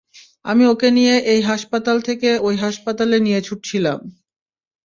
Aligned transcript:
আমি 0.45 0.63
ওকে 0.65 0.89
নিয়ে 0.91 1.15
এই 1.33 1.41
হাসপাতাল 1.41 1.97
থেকে 2.01 2.29
ওই 2.39 2.55
হাসপাতালে 2.55 3.17
নিয়ে 3.19 3.39
ছুটছিলাম। 3.41 3.99